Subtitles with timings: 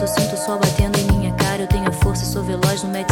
[0.00, 1.62] eu sinto o sol batendo em minha cara.
[1.62, 3.10] Eu tenho força, sou veloz no Med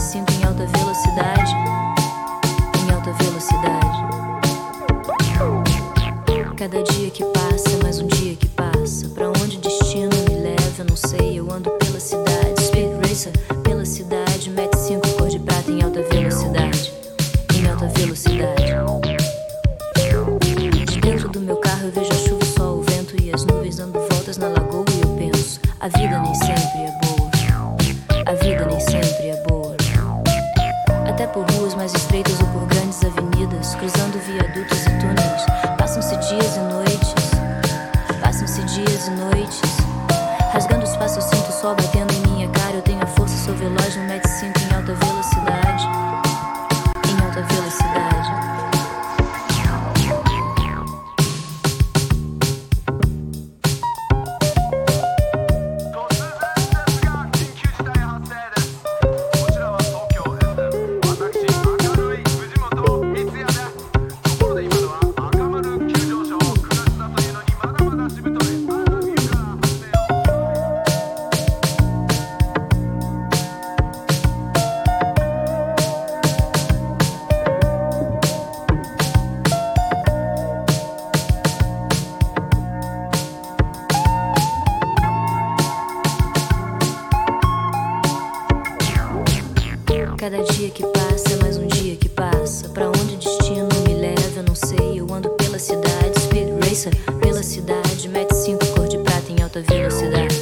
[90.24, 92.66] Cada dia que passa é mais um dia que passa.
[92.70, 94.98] Pra onde o destino me leva, eu não sei.
[94.98, 98.08] Eu ando pela cidade, Speed Racer, pela cidade.
[98.08, 100.40] Mete cinco cor de prata em alta velocidade.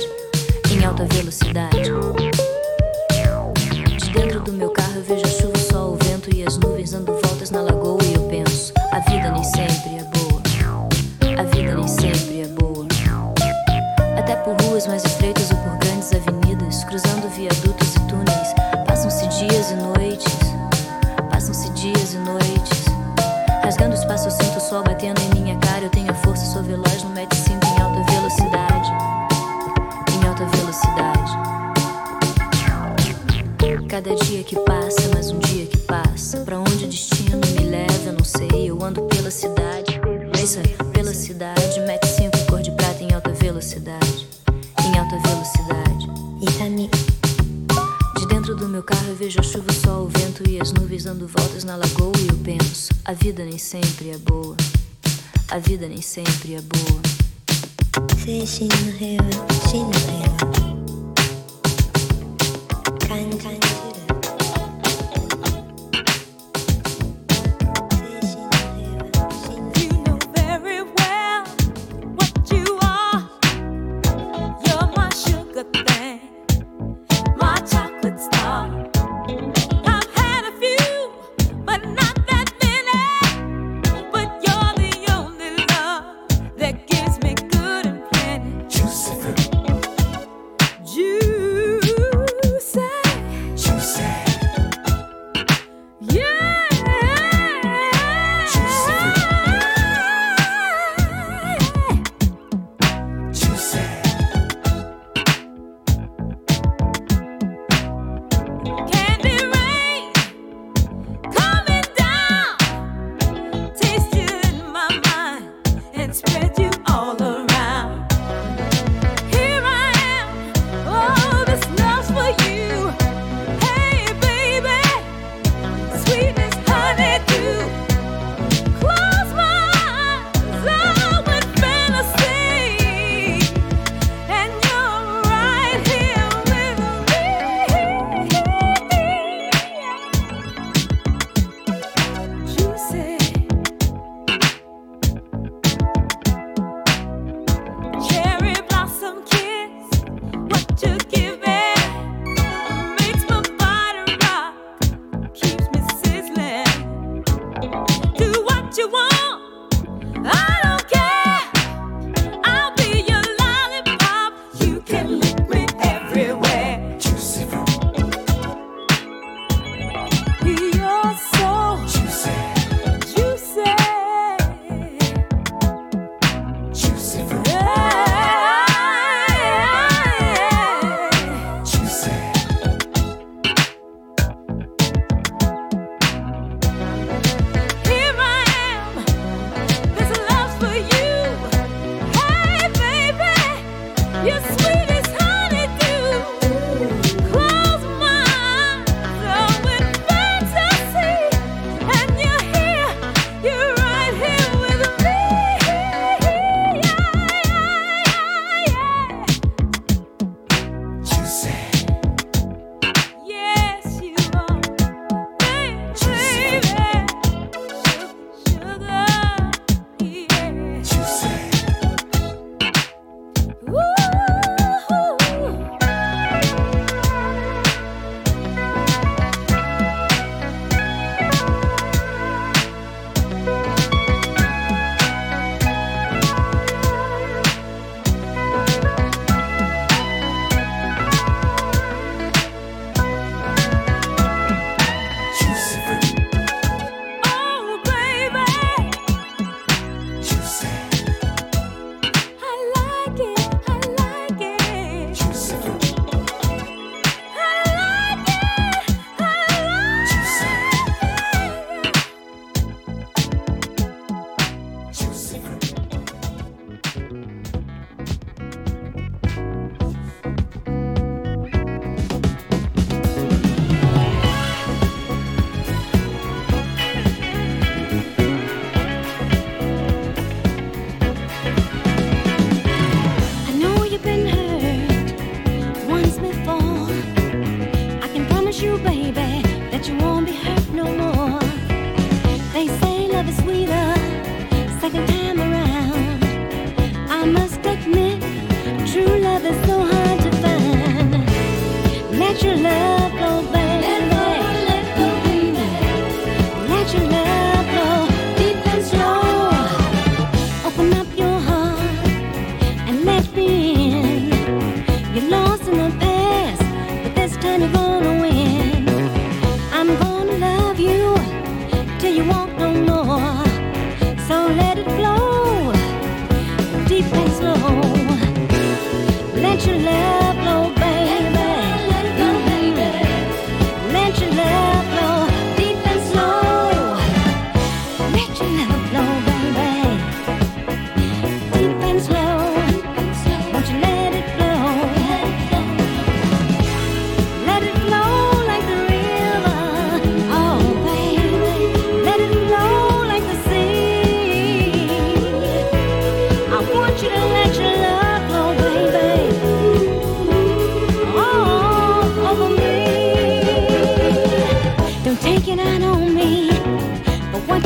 [0.71, 1.91] Em alta velocidade.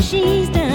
[0.07, 0.66] she's done.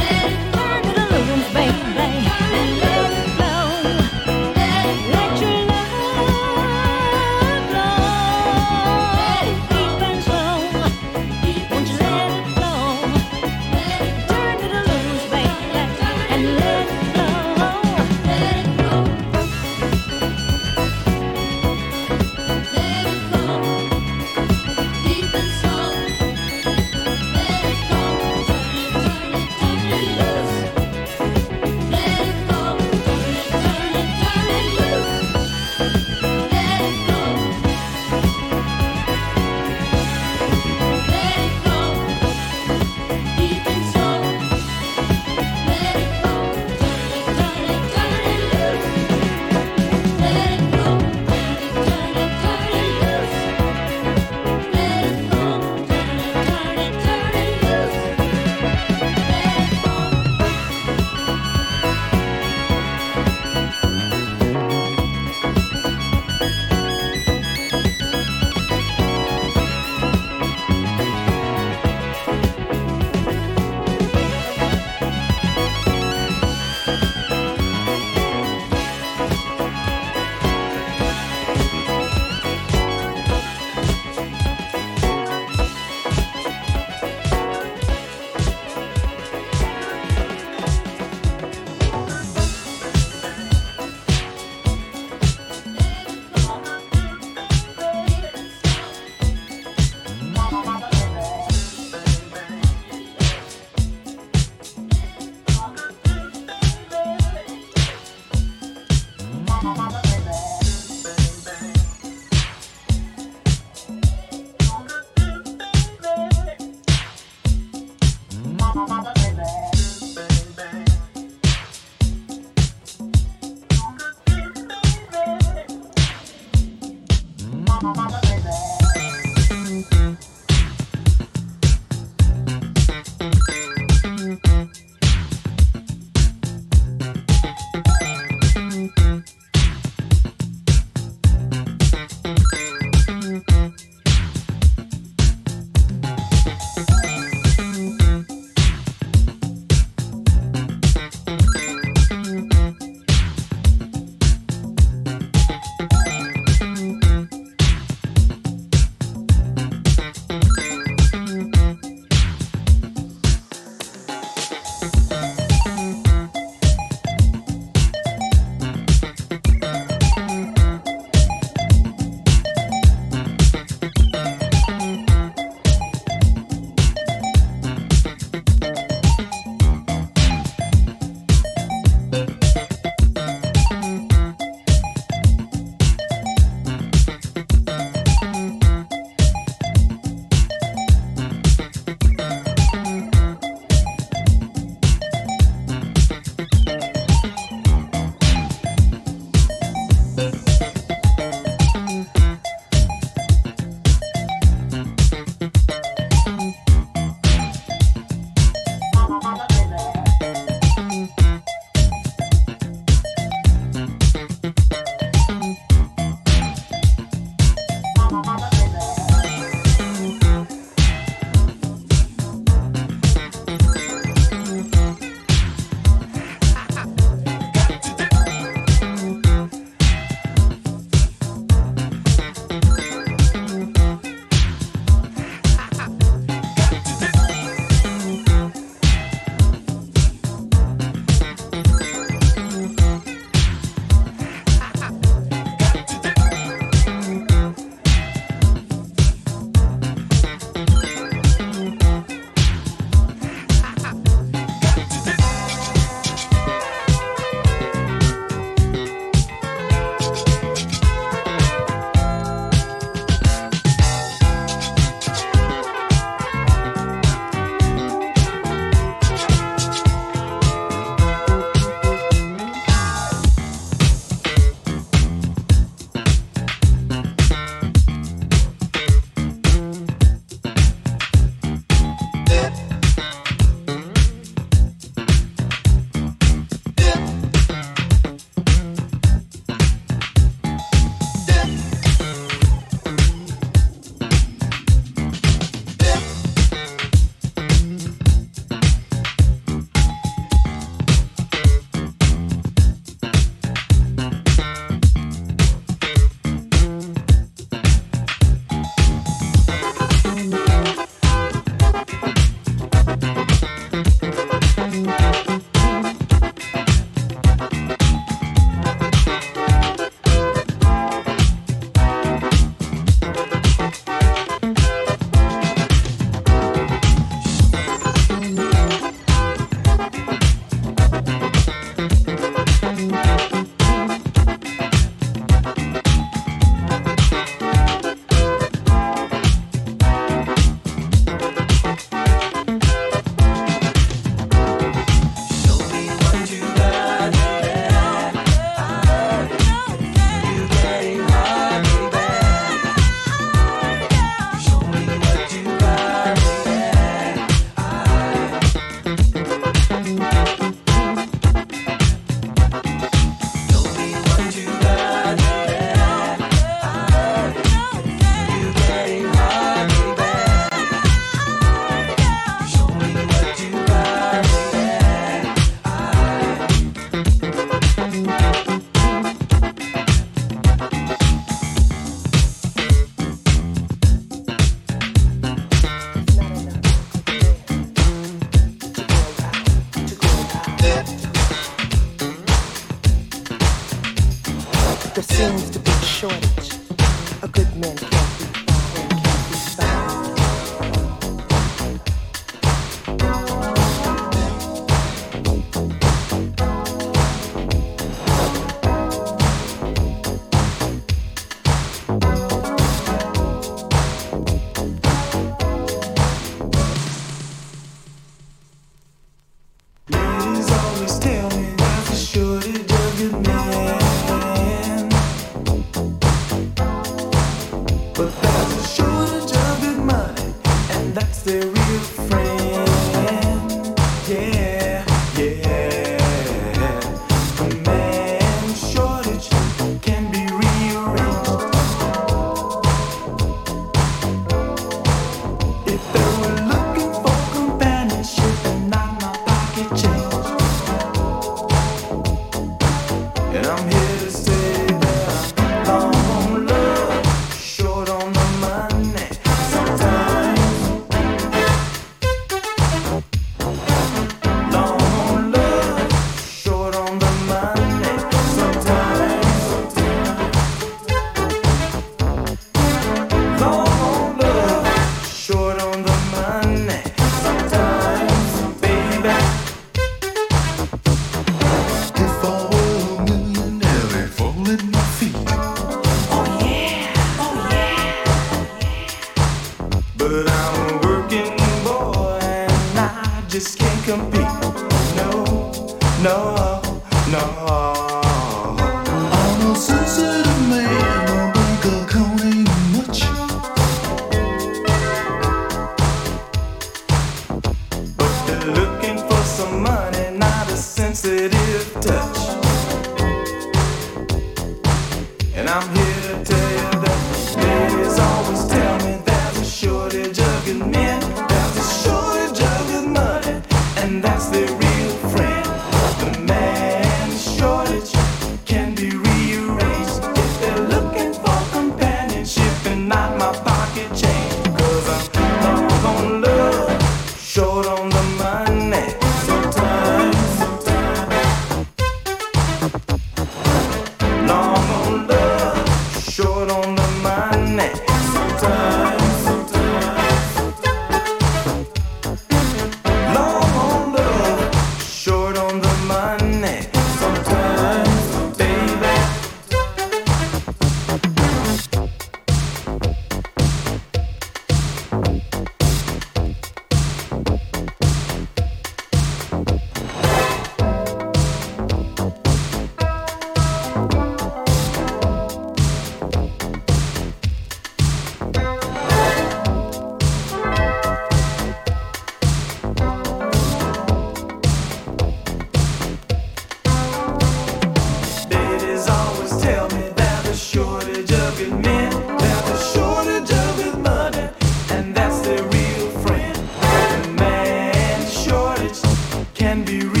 [599.41, 600.00] can be real.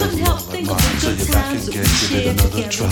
[0.00, 1.84] couldn't help think of so good I could get
[2.32, 2.88] give together.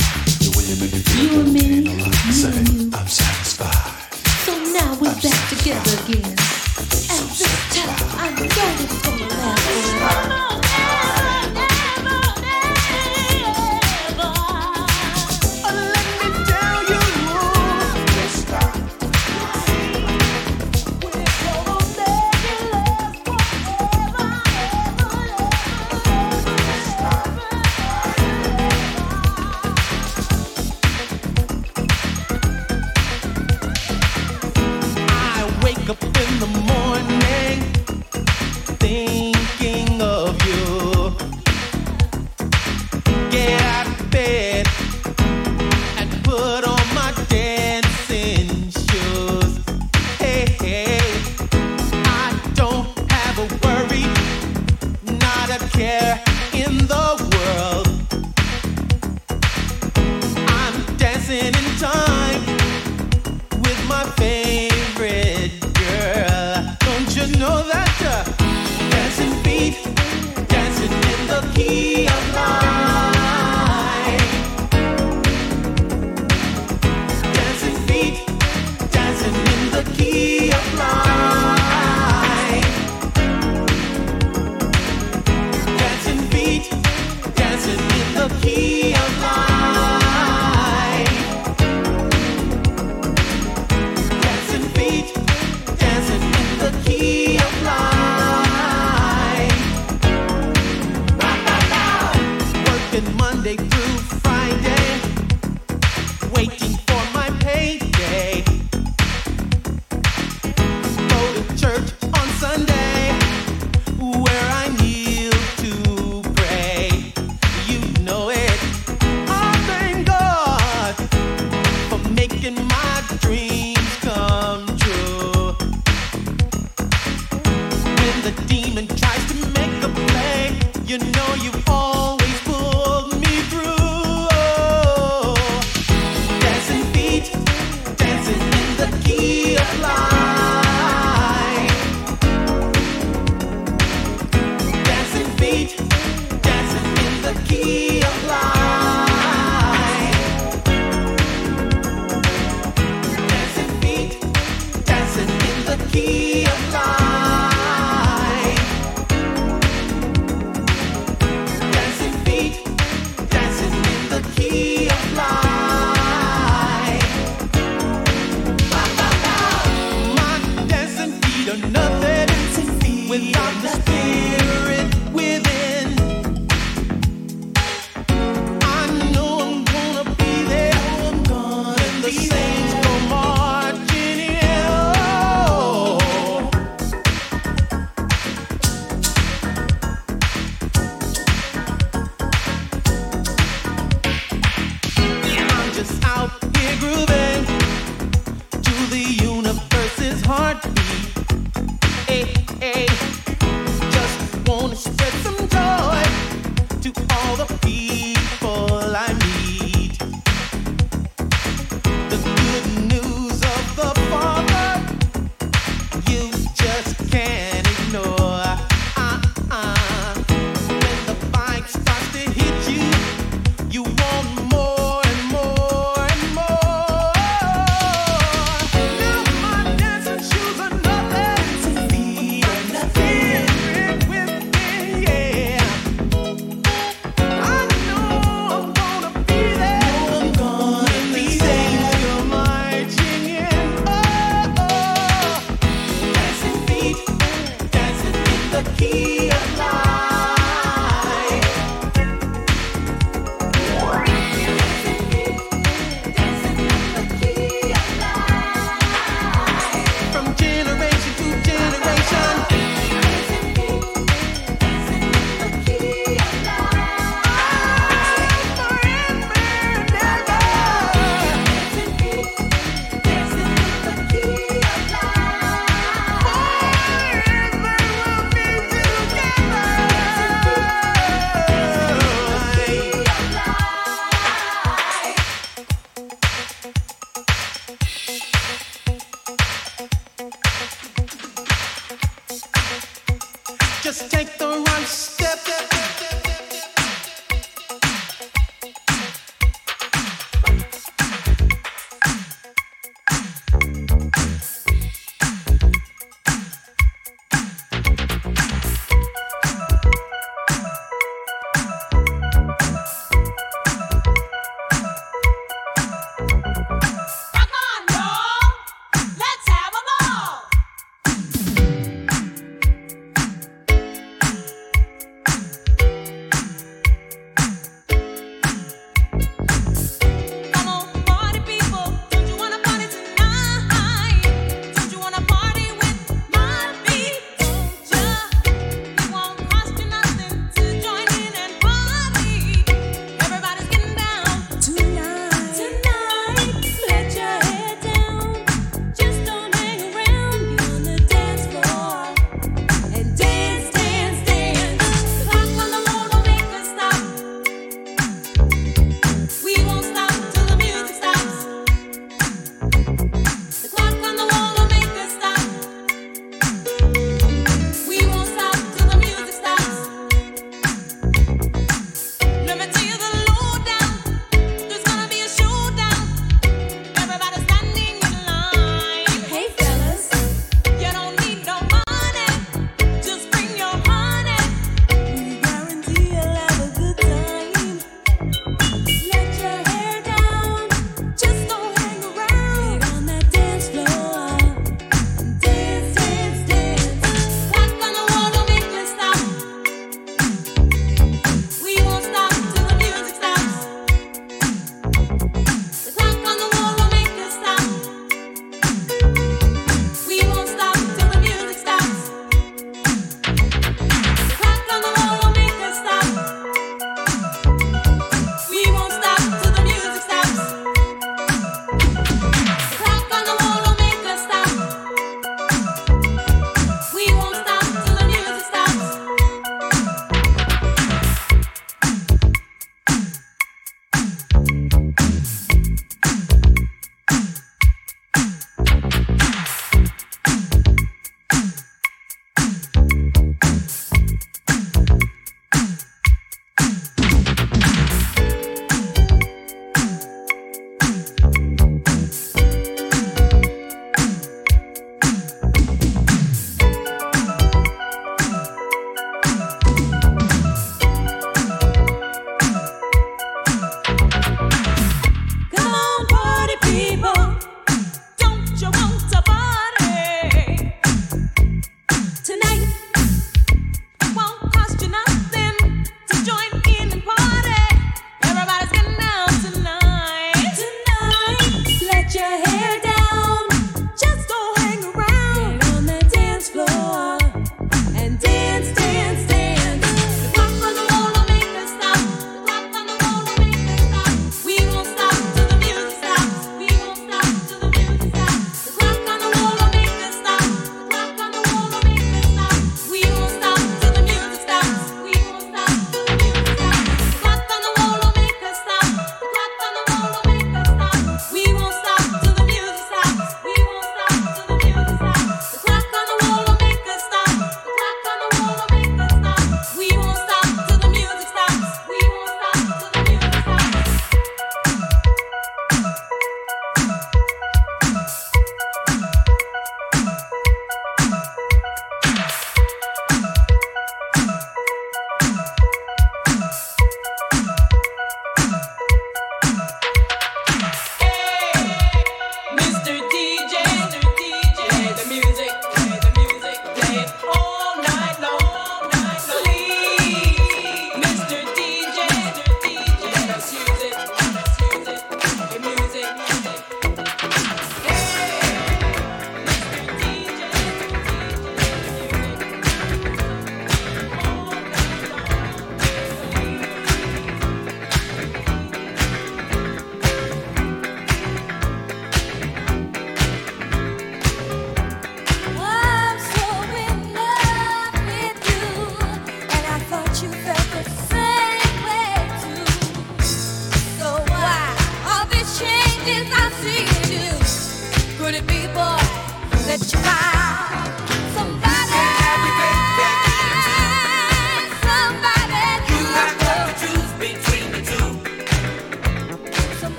[0.69, 2.97] you make me feel, and me, you and me.
[2.97, 4.13] I'm satisfied.
[4.45, 6.58] So now we're back together again.